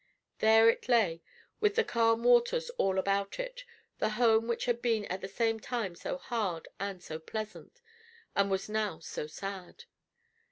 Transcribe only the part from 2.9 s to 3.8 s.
about it,